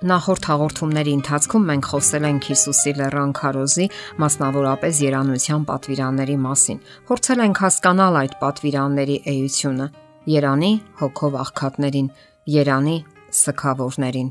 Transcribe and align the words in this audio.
Նախորդ 0.00 0.46
հաղորդումների 0.48 1.12
ընթացքում 1.12 1.64
մենք 1.68 1.86
խոսել 1.90 2.24
ենք 2.24 2.46
Հիսուսի 2.48 2.92
լեռան 2.96 3.32
քարոզի, 3.36 3.86
մասնավորապես 4.22 5.00
երանության 5.04 5.66
պատվիրանների 5.68 6.36
մասին։ 6.40 6.78
Փորձել 7.10 7.42
ենք 7.44 7.60
հասկանալ 7.60 8.16
այդ 8.20 8.36
պատվիրանների 8.40 9.16
էությունը՝ 9.34 9.86
Երանի 10.32 10.72
հոգով 11.02 11.36
աղքատներին, 11.44 12.08
Երանի 12.56 12.96
սքավորներին, 13.40 14.30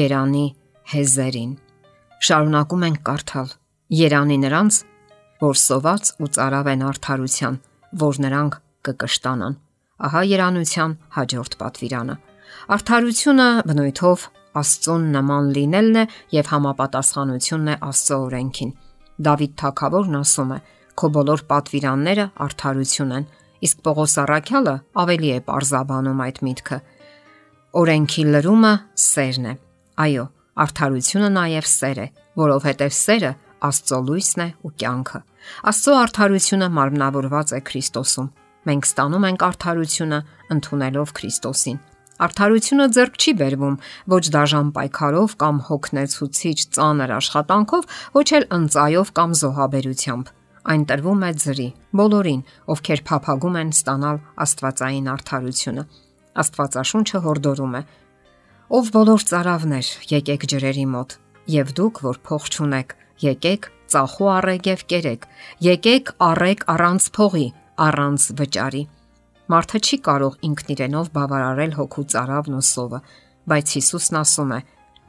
Երանի 0.00 0.46
հեզերին։ 0.96 1.52
Շարունակում 2.32 2.84
ենք 2.88 3.00
կարդալ. 3.12 3.48
Երանի 3.92 4.36
նրանց, 4.48 4.74
որ 5.44 5.56
սոված 5.60 6.04
ու 6.24 6.32
ծարավ 6.40 6.66
են 6.72 6.84
արդարության, 6.88 7.54
որ 8.00 8.14
նրանք 8.24 8.62
կկշտանան։ 8.88 9.54
Ահա 10.08 10.22
երանության 10.32 10.92
հաջորդ 11.20 11.52
պատվիրանը։ 11.60 12.14
Արդարությունը 12.72 13.48
բնույթով 13.68 14.30
Աստծուն 14.60 15.04
նման 15.14 15.50
լինելն 15.56 15.98
է 16.02 16.04
եւ 16.36 16.48
համապատասխանությունն 16.52 17.70
է 17.72 17.76
Աստծո 17.88 18.18
օրենքին։ 18.26 18.72
Դավիթ 19.28 19.54
Թագավորն 19.62 20.18
ասում 20.22 20.52
է. 20.52 20.58
Քո 20.92 21.08
բոլոր 21.16 21.42
պատվիրանները 21.48 22.26
արդարություն 22.44 23.14
են, 23.16 23.24
իսկ 23.64 23.78
Պողոս 23.86 24.16
Առաքյալը 24.22 24.74
ավելի 25.02 25.30
է 25.32 25.38
parzabանում 25.46 26.20
այդ 26.26 26.40
միտքը։ 26.48 26.78
Օրենքի 27.82 28.24
լրումը 28.28 28.72
սերն 29.02 29.46
է։ 29.48 29.54
Այո, 30.04 30.24
արդարությունը 30.66 31.30
նաև 31.32 31.68
սեր 31.72 32.02
է, 32.02 32.06
որովհետև 32.42 32.96
սերը 32.98 33.32
Աստծո 33.62 33.98
լույսն 34.08 34.42
է 34.42 34.48
ու 34.66 34.72
կյանքը։ 34.82 35.20
Աստծո 35.72 35.94
արդարությունը 36.02 36.68
մարմնավորված 36.76 37.54
է 37.56 37.60
Քրիստոսում։ 37.72 38.28
Մենք 38.68 38.88
ստանում 38.92 39.26
ենք 39.32 39.44
արդարությունը 39.48 40.18
ընդունելով 40.54 41.14
Քրիստոսին։ 41.18 41.78
Արդարությունը 42.22 42.84
ձեռք 42.94 43.16
չի 43.18 43.32
բերվում 43.40 43.76
ոչ 44.12 44.20
դաժան 44.34 44.68
պայքարով 44.76 45.32
կամ 45.42 45.56
հոգնեցուցիչ 45.68 46.58
ծանր 46.76 47.12
աշխատանքով, 47.16 47.88
ոչ 48.14 48.28
էլ 48.38 48.46
ընծայով 48.56 49.10
կամ 49.16 49.34
զոհաբերությամբ։ 49.40 50.30
Այն 50.62 50.84
տրվում 50.92 51.24
է 51.26 51.30
ձրի 51.42 51.66
բոլորին, 51.98 52.44
ովքեր 52.70 53.02
փափագում 53.10 53.58
են 53.62 53.72
ստանալ 53.74 54.20
Աստվածային 54.46 55.10
արդարությունը։ 55.16 55.84
Աստվածաշունչը 56.42 57.22
հորդորում 57.26 57.74
է. 57.74 57.82
Ով 58.78 58.94
բոլոր 58.94 59.26
цаրավներ, 59.32 59.92
եկեք 60.14 60.48
ջրերի 60.52 60.86
մոտ, 60.94 61.18
եւ 61.58 61.74
դուք, 61.82 62.02
որ 62.06 62.22
փող 62.22 62.48
չունեք, 62.54 62.96
եկեք 63.26 63.70
ծախու 63.92 64.32
առեք 64.38 64.72
եւ 64.72 64.86
կերեք, 64.94 65.28
եկեք 65.66 66.16
առեք 66.30 66.66
առանց 66.72 67.12
փողի, 67.18 67.46
առանց 67.90 68.30
վճարի 68.38 68.84
Մարդը 69.52 69.78
չի 69.84 69.96
կարող 70.06 70.36
ինքն 70.48 70.70
իրենով 70.72 71.08
բավարարել 71.12 71.72
հոգու 71.76 72.04
цаրավն 72.12 72.54
ու 72.56 72.62
սովը, 72.68 73.00
բայց 73.52 73.72
Հիսուսն 73.76 74.18
ասում 74.22 74.54
է. 74.56 74.60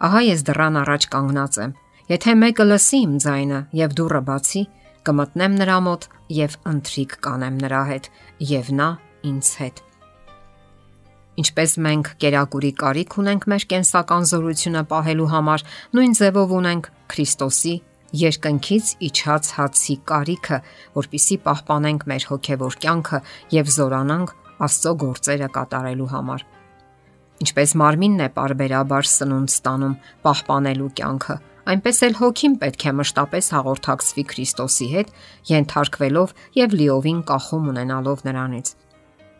Ահա 0.03 0.21
ես 0.27 0.43
դռան 0.49 0.79
առաջ 0.81 1.07
կանգնած 1.13 1.59
եմ։ 1.63 1.75
Եթե 2.11 2.33
մեկը 2.41 2.65
լսի 2.67 2.99
իմ 3.03 3.13
ձայնը 3.23 3.59
եւ 3.79 3.95
դուռը 3.99 4.21
բացի, 4.27 4.63
կմտնեմ 5.07 5.55
նրա 5.61 5.77
մոտ 5.87 6.09
եւ 6.33 6.57
ընթրիկ 6.73 7.15
կանեմ 7.23 7.61
նրա 7.63 7.81
հետ 7.93 8.11
եւ 8.51 8.73
նա 8.83 8.89
ինձ 9.31 9.53
հետ։ 9.63 9.81
Ինչպես 11.43 11.71
մենք 11.87 12.11
կերակուրի 12.21 12.71
կարիք 12.83 13.17
ունենք 13.23 13.47
մեր 13.53 13.63
կենսական 13.71 14.27
զորությունը 14.33 14.83
պահելու 14.91 15.31
համար, 15.33 15.65
նույն 15.95 16.13
ձևով 16.19 16.53
ունենք 16.59 16.91
Քրիստոսի 17.13 17.75
երկնքից 18.13 18.89
իջած 19.09 19.49
հացի 19.57 19.95
կարիքը, 20.09 20.59
որpիսի 20.97 21.37
պահպանենք 21.47 22.03
մեր 22.11 22.27
հոգևոր 22.29 22.77
կյանքը 22.83 23.19
եւ 23.57 23.71
զորանանք 23.77 24.33
Աստծո 24.63 24.91
գործերը 25.03 25.47
կատարելու 25.53 26.09
համար։ 26.13 26.43
Ինչպես 27.43 27.73
մարմինն 27.81 28.21
է 28.23 28.27
parberabar 28.37 29.07
սնունդ 29.09 29.51
ստանում 29.51 29.95
պահպանելու 30.23 30.91
կյանքը, 30.99 31.35
այնպես 31.73 31.99
էլ 32.07 32.15
հոգին 32.19 32.55
պետք 32.61 32.85
է 32.85 32.93
մշտապես 32.99 33.49
հաղորդակցվի 33.55 34.23
Քրիստոսի 34.33 34.87
հետ, 34.93 35.11
ենթարկվելով 35.49 36.33
եւ 36.59 36.77
լիովին 36.79 37.21
կախում 37.33 37.67
ունենալով 37.73 38.23
նրանից։ 38.29 38.71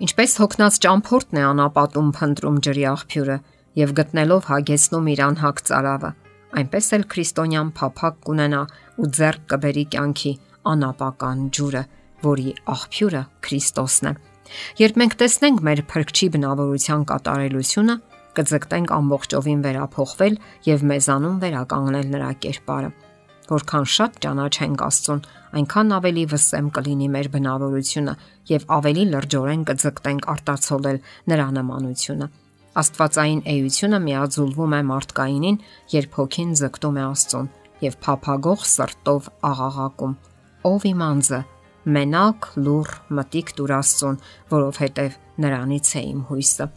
Ինչպես 0.04 0.36
հոգնած 0.42 0.80
ճամփորդն 0.84 1.40
է 1.40 1.44
անապատում 1.54 2.12
փնտրում 2.18 2.60
ջրի 2.66 2.86
աղբյուրը 2.94 3.38
եւ 3.84 3.96
գտնելով 4.00 4.50
հագեցնում 4.50 5.10
իր 5.14 5.22
անհակ 5.28 5.62
цаրավը, 5.70 6.10
այնպես 6.60 6.88
էլ 6.98 7.06
քրիստոնյան 7.14 7.70
փափակ 7.78 8.18
կունենա 8.28 8.62
ու 9.04 9.10
ձեռք 9.18 9.46
կբերի 9.54 9.86
կյանքի 9.94 10.34
անապական 10.74 11.48
ջուրը, 11.58 11.84
որի 12.24 12.54
աղբյուրը 12.74 13.24
Քրիստոսն 13.48 14.10
է։ 14.10 14.14
Երբ 14.80 15.00
մենք 15.02 15.16
տեսնենք 15.24 15.64
մեր 15.68 15.82
փրկչի 15.94 16.28
բնավորության 16.34 17.06
կատարելությունը, 17.10 17.96
կձգտենք 18.38 18.94
ամբողջովին 18.98 19.64
վերափոխվել 19.64 20.38
եւ 20.68 20.86
մեզանում 20.94 21.40
վերականգնել 21.44 22.08
նրա 22.14 22.30
կերպարը։ 22.44 22.92
Որքան 23.54 23.88
շատ 23.94 24.20
ճանաչենք 24.24 24.84
Աստծուն, 24.88 25.22
այնքան 25.60 25.96
ավելի 25.98 26.24
վսեմ 26.34 26.70
կլինի 26.78 27.10
մեր 27.14 27.30
բնավորությունը 27.34 28.14
եւ 28.54 28.66
ավելի 28.78 29.04
լրջորեն 29.14 29.66
կձգտենք 29.70 30.30
արտացոլել 30.34 31.02
նրա 31.34 31.48
նմանությունը։ 31.60 32.30
Աստվածային 32.74 33.42
էությունը 33.54 33.98
միաձուլվում 34.02 34.72
է 34.74 34.80
մարդկայինին, 34.90 35.58
երբ 35.94 36.16
հոգին 36.18 36.54
ձգտում 36.58 36.96
է 36.98 37.04
Աստծուն 37.06 37.50
եւ 37.84 37.98
փափագող 38.06 38.64
սրտով 38.70 39.28
աղաղակում. 39.50 40.16
Ով 40.70 40.88
իմ 40.90 41.04
անձը, 41.08 41.40
մենակ 41.98 42.48
լուր 42.66 42.96
մտիկ 43.20 43.54
դուր 43.60 43.74
Աստծուն, 43.78 44.18
որովհետեւ 44.54 45.20
նրանից 45.44 45.94
է 45.94 46.04
իմ 46.14 46.26
հույսը։ 46.32 46.68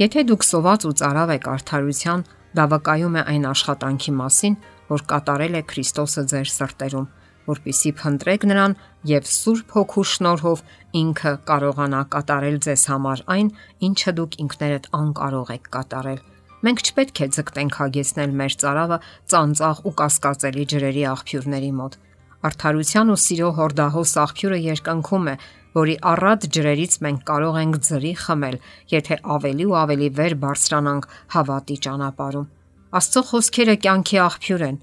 Եթե 0.00 0.26
դուք 0.30 0.44
սոված 0.50 0.86
ու 0.90 0.94
ծարավ 1.00 1.32
եք 1.36 1.48
արդարության, 1.54 2.26
դա 2.56 2.64
վկայում 2.74 3.18
է 3.20 3.24
այն 3.30 3.48
աշխատանքի 3.50 4.12
մասին, 4.20 4.60
որ 4.90 5.06
կատարել 5.10 5.58
է 5.60 5.62
Քրիստոսը 5.70 6.24
ձեր 6.34 6.50
սրտերում 6.50 7.10
որpիսի 7.50 7.92
փնտրեք 8.00 8.48
նրան 8.50 8.74
եւ 9.10 9.30
Սուրբ 9.34 9.76
Հոգու 9.76 10.04
շնորհով 10.14 10.64
ինքը 11.00 11.32
կարողանա 11.50 12.02
կատարել 12.14 12.58
ձեզ 12.66 12.84
համար 12.90 13.22
այն, 13.36 13.54
ինչը 13.90 14.12
դուք 14.20 14.36
ինքներդ 14.44 14.90
անկարող 15.00 15.54
եք 15.56 15.72
կատարել։ 15.76 16.20
Մենք 16.60 16.82
չպետք 16.84 17.20
է 17.24 17.26
ձգտենք 17.34 17.76
հագեցնել 17.80 18.32
մեր 18.36 18.54
цаրավը 18.60 18.98
ծանծաղ 19.32 19.78
ու 19.88 19.92
կասկածելի 20.00 20.64
ջրերի 20.72 21.04
աղբյուրների 21.10 21.70
մոտ։ 21.80 21.94
Արթարության 22.50 23.12
ու 23.14 23.20
սիրո 23.20 23.48
հորդահոս 23.60 24.12
աղբյուրը 24.20 24.58
երկնքում 24.66 25.30
է, 25.30 25.34
որի 25.76 25.96
առատ 26.10 26.46
ջրերից 26.56 26.94
մենք 27.06 27.24
կարող 27.30 27.58
ենք 27.60 27.80
ձրի 27.88 28.12
խմել, 28.20 28.56
եթե 28.92 29.18
ավելի 29.36 29.66
ու 29.70 29.76
ավելի 29.80 30.08
վեր 30.20 30.36
բարձրանանք 30.44 31.08
հավատի 31.36 31.76
ճանապարհում։ 31.86 32.48
Աստծո 33.00 33.22
խոսքերը 33.30 33.76
կյանքի 33.84 34.20
աղբյուր 34.20 34.64
են, 34.66 34.78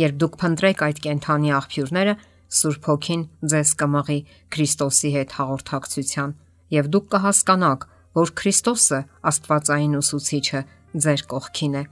Երբ 0.00 0.20
դուք 0.20 0.36
փնտրեք 0.40 0.82
այդ 0.86 1.00
կենթանի 1.04 1.50
աղբյուրները, 1.60 2.14
Սուրբ 2.50 2.86
Հոգին 2.90 3.22
ձեզ 3.52 3.72
կմղի 3.80 4.18
Քրիստոսի 4.54 5.10
հետ 5.16 5.34
հաղորդակցության, 5.38 6.30
եւ 6.74 6.88
դուք 6.94 7.06
կհասկանաք, 7.14 7.84
որ 8.20 8.32
Քրիստոսը 8.40 9.00
Աստվածային 9.30 9.98
ուսուցիչը 10.00 10.62
ձեր 11.04 11.22
կողքին 11.30 11.76
է։ 11.80 11.84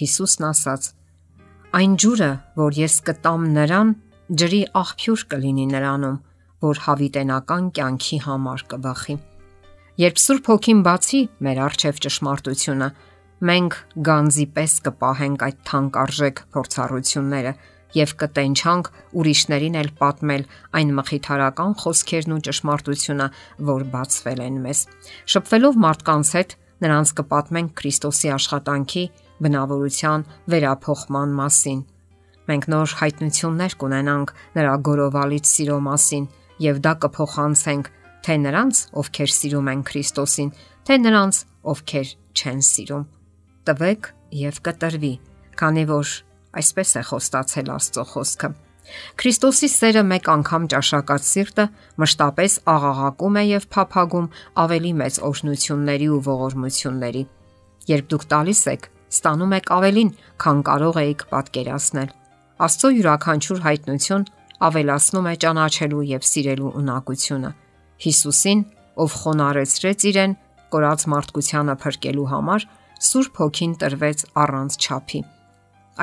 Հիսուսն 0.00 0.46
ասաց. 0.48 0.88
Այն 1.72 1.92
ջուրը, 2.02 2.30
որ 2.62 2.78
ես 2.82 2.96
կտամ 3.06 3.44
նրան, 3.56 3.92
ջրի 4.42 4.62
աղբյուր 4.82 5.22
կլինի 5.32 5.66
նրանում, 5.72 6.18
որ 6.62 6.80
հավիտենական 6.86 7.70
կյանքի 7.76 8.18
համար 8.26 8.64
կբախի։ 8.72 9.16
Երբ 10.02 10.20
Սուրբ 10.22 10.50
Հոգին 10.52 10.82
բացի 10.86 11.20
մեր 11.46 11.58
արժև 11.68 11.98
ճշմարտությունը, 12.06 12.88
մենք 13.42 13.76
գանձի 14.06 14.44
պես 14.54 14.72
կպահենք 14.86 15.40
այդ 15.42 15.56
թանկարժեք 15.66 16.40
փորձառությունները 16.54 17.52
եւ 17.96 18.12
կտենչանք 18.22 18.90
ուրիշներին 19.18 19.78
էլ 19.80 19.88
պատմել 19.98 20.44
այն 20.78 20.92
մխիթարական 20.98 21.72
խոսքերն 21.82 22.34
ու 22.36 22.42
ճշմարտությունը, 22.46 23.26
որ 23.72 23.84
բացվել 23.94 24.42
են 24.46 24.60
մեզ։ 24.66 24.82
Շփվելով 25.34 25.80
մարդկանց 25.84 26.30
հետ 26.38 26.54
նրանց 26.86 27.12
կպատմենք 27.18 27.74
Քրիստոսի 27.82 28.30
աշխատանքի 28.36 29.04
բնավորության 29.42 30.26
վերափոխման 30.54 31.34
մասին։ 31.42 31.80
Մենք 32.52 32.68
նոր 32.72 32.94
հայտնություններ 33.02 33.74
կունենանք 33.82 34.34
նրա 34.58 34.76
գորովալից 34.86 35.50
սիրո 35.50 35.80
մասին 35.88 36.28
եւ 36.62 36.78
դա 36.86 36.92
կփոխանցենք 37.06 37.90
թե 38.22 38.38
նրանց, 38.46 38.84
ովքեր 39.02 39.34
սիրում 39.38 39.72
են 39.72 39.82
Քրիստոսին, 39.90 40.54
թե 40.86 41.00
նրանց, 41.06 41.42
ովքեր 41.74 42.14
չեն 42.38 42.64
սիրում 42.72 43.10
տվեք 43.68 44.10
եւ 44.42 44.60
կտրվի, 44.66 45.14
քանի 45.60 45.84
որ 45.92 46.12
այսպես 46.62 46.92
է 46.98 47.02
խոստացել 47.08 47.72
Աստծո 47.76 48.04
խոսքը։ 48.12 48.50
Քրիստոսի 49.20 49.68
սերը 49.72 50.02
մեկ 50.08 50.28
անգամ 50.32 50.64
ճաշակած 50.72 51.28
սիրտը 51.28 51.66
մշտապես 52.02 52.56
աղաղակում 52.72 53.38
է 53.38 53.44
եւ 53.46 53.66
փափագում 53.76 54.26
ավելի 54.62 54.92
մեծ 55.02 55.20
օշնությունների 55.28 56.08
ու 56.12 56.20
ողորմությունների։ 56.26 57.22
Երբ 57.92 58.10
դուք 58.12 58.26
տալիս 58.32 58.62
եք, 58.72 58.88
ստանում 59.12 59.54
եք 59.58 59.72
ավելին, 59.76 60.10
քան 60.42 60.62
կարող 60.68 61.00
եք 61.02 61.24
պատկերացնել։ 61.32 62.12
Աստծո 62.66 62.88
յուրաքանչյուր 62.98 63.62
հայտնություն 63.66 64.28
ավելացնում 64.62 65.26
է 65.32 65.34
ճանաչելու 65.42 66.04
եւ 66.12 66.26
սիրելու 66.32 66.72
ունակությունը։ 66.82 67.50
Հիսուսին, 68.02 68.60
ով 69.02 69.16
խոնարեցրեց 69.22 70.06
իրեն 70.12 70.36
կորած 70.72 71.04
մարդկությանը 71.12 71.74
փրկելու 71.82 72.28
համար, 72.32 72.66
Սուրբ 73.02 73.38
Հոգին 73.42 73.72
տրվեց 73.82 74.20
առանց 74.38 74.74
չափի։ 74.78 75.20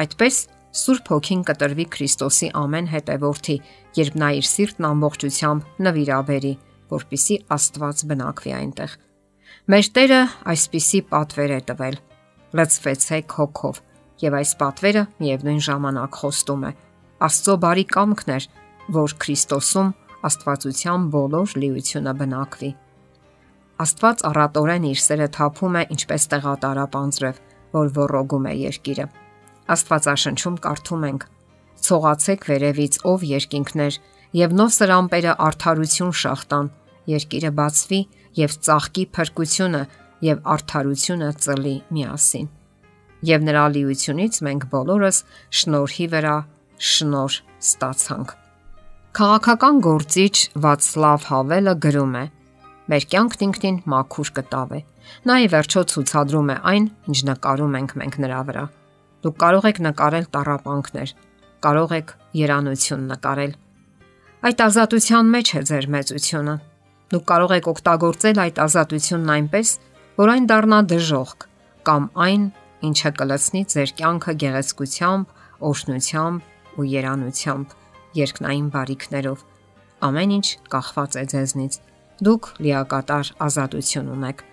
Այդպես 0.02 0.40
Սուրբ 0.80 1.12
Հոգին 1.14 1.44
կտրվի 1.48 1.86
Քրիստոսի 1.96 2.50
ամեն 2.60 2.90
հետևորդի, 2.92 3.56
երբ 4.00 4.18
նա 4.20 4.30
իր 4.40 4.50
սիրտն 4.50 4.88
ամբողջությամբ 4.90 5.80
նվիրաբերի, 5.88 6.52
որpիսի 6.92 7.38
Աստված 7.56 8.04
բնակվի 8.10 8.54
այնտեղ։ 8.60 8.98
Մեր 9.70 9.90
Տերը 9.96 10.20
այսպիսի 10.54 11.02
պատվեր 11.14 11.56
է 11.56 11.62
տվել. 11.70 11.98
լցվեցեք 12.50 13.34
հոգով, 13.40 13.80
եւ 14.26 14.36
այս 14.40 14.52
պատվերը 14.60 15.04
միևնույն 15.22 15.60
ժամանակ 15.70 16.16
խոստում 16.20 16.64
է 16.66 16.72
Աստծո 17.30 17.56
բարի 17.64 17.86
կամքն 17.94 18.32
էր, 18.36 18.46
որ 18.96 19.14
Քրիստոսում 19.22 19.90
Աստվածության 20.30 21.10
բոլոր 21.14 21.54
լիությունը 21.62 22.14
բնակվի։ 22.20 22.72
Աստված 23.80 24.24
առատորեն 24.28 24.86
իր 24.90 25.00
սերը 25.00 25.28
թափում 25.36 25.76
է 25.80 25.84
ինչպես 25.96 26.24
տեղատարապ 26.34 26.96
անձրև, 27.00 27.38
որ 27.76 27.92
ոռոգում 27.96 28.48
է 28.50 28.54
երկիրը։ 28.60 29.06
Աստվածաշնչում 29.76 30.58
կարդում 30.66 31.06
ենք. 31.10 31.24
Ցողացեք 31.80 32.48
վերևից 32.50 32.98
ով 33.08 33.24
երկինքներ, 33.30 34.00
եւ 34.36 34.56
նոսր 34.60 34.92
ամպերը 35.00 35.36
արդարություն 35.48 36.14
շախտան, 36.20 36.70
երկիրը 37.10 37.52
բացվի 37.60 38.02
եւ 38.40 38.56
ծաղկի 38.68 39.06
փրկությունը 39.16 39.84
եւ 40.28 40.42
արդարությունը 40.54 41.30
ծլի 41.46 41.76
միասին։ 41.96 42.50
Եվ 43.30 43.46
նրա 43.48 43.64
լիությունից 43.76 44.42
մենք 44.48 44.66
բոլորս 44.74 45.18
շնորհի 45.60 46.06
վրա 46.14 46.36
շնոր 46.90 47.38
ստացանք։ 47.60 48.36
Քաղաքական 49.20 49.80
գործիչ 49.84 50.36
Վացլավ 50.64 51.26
Հավելը 51.30 51.74
գրում 51.86 52.14
է. 52.20 52.26
Մեր 52.90 53.04
կյանքն 53.06 53.44
ինքնին 53.46 53.76
մաքուր 53.92 54.30
կտավ 54.34 54.72
է։ 54.74 54.78
Նա 55.30 55.34
ի 55.46 55.48
վերջո 55.54 55.82
ցուցադրում 55.92 56.48
է 56.50 56.54
այն, 56.70 56.86
ինչ 57.12 57.20
նկարում 57.28 57.76
ենք 57.80 57.92
մենք 58.02 58.16
նրա 58.24 58.40
վրա։ 58.48 58.64
Դուք 59.26 59.36
կարող 59.44 59.68
եք 59.70 59.82
նկարել 59.86 60.26
տարապանքներ, 60.34 61.12
կարող 61.66 61.94
եք 62.00 62.14
երանություն 62.40 63.04
նկարել։ 63.12 63.54
Այդ 64.50 64.64
ազատության 64.66 65.30
մեջ 65.36 65.52
է 65.60 65.62
ձեր 65.70 65.88
մեծությունը։ 65.94 66.56
Դուք 67.14 67.26
կարող 67.30 67.54
եք 67.60 67.70
օգտագործել 67.74 68.42
այդ 68.46 68.62
ազատությունն 68.66 69.34
այնպես, 69.38 69.70
որ 70.18 70.34
այն 70.34 70.50
դառնա 70.50 70.80
դժողք 70.90 71.46
կամ 71.90 72.10
այն, 72.26 72.44
ինչը 72.90 73.12
կլցնի 73.20 73.62
ձեր 73.76 73.94
կյանքը 74.00 74.34
գեղեցկությամբ, 74.46 75.38
օրհնությամբ 75.70 76.80
ու 76.80 76.90
երանությամբ, 76.90 77.78
երկնային 78.18 78.68
բարիքներով։ 78.74 79.46
Ամեն 80.10 80.36
ինչ 80.40 80.48
կախված 80.74 81.18
է 81.20 81.24
ձեզնից 81.34 81.80
դուք 82.26 82.48
լիակատար 82.66 83.32
ազատություն 83.46 84.10
ունեք։ 84.16 84.44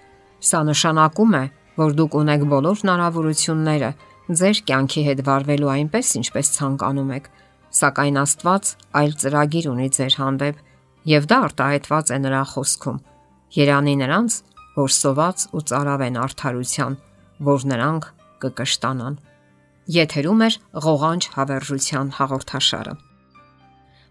Սա 0.46 0.60
նշանակում 0.70 1.34
է, 1.36 1.44
որ 1.76 1.96
դուք 2.00 2.16
ունեք 2.20 2.44
բոլոր 2.52 2.82
հնարավորությունները 2.82 3.90
ձեր 4.26 4.60
կյանքի 4.68 5.02
հետ 5.06 5.20
վարվելու 5.26 5.72
այնպես, 5.76 6.12
ինչպես 6.20 6.50
ցանկանում 6.56 7.10
եք, 7.16 7.26
սակայն 7.76 8.20
Աստված 8.22 8.70
այլ 9.00 9.12
ծրագիր 9.22 9.66
ունի 9.72 9.88
ձեր 9.96 10.16
հանդեպ, 10.20 10.56
եւ 11.06 11.26
դա 11.30 11.38
արտահայտված 11.46 12.12
է 12.16 12.18
նրա 12.26 12.42
խոսքում։ 12.52 12.98
Երանի 13.56 13.94
նրանց, 14.02 14.38
որ 14.76 14.90
սոված 14.96 15.44
ու 15.56 15.64
ծարավ 15.70 16.04
են 16.06 16.16
արդարության, 16.26 16.96
որ 17.46 17.66
նրանք 17.70 18.08
կկշտանան։ 18.42 19.18
Եթերում 19.96 20.40
է 20.46 20.48
ղողանջ 20.86 21.28
հավերժության 21.36 22.08
հաղորդաշարը։ 22.16 22.94